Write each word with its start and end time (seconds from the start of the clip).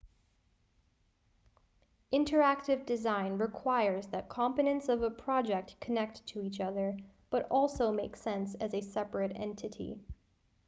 interactive 2.11 2.87
design 2.87 3.37
requires 3.37 4.07
that 4.07 4.27
components 4.29 4.89
of 4.89 5.03
a 5.03 5.11
project 5.11 5.79
connect 5.79 6.25
to 6.25 6.41
each 6.41 6.59
other 6.59 6.97
but 7.29 7.45
also 7.51 7.91
make 7.91 8.15
sense 8.15 8.55
as 8.55 8.73
a 8.73 8.81
separate 8.81 9.31
entity 9.35 9.99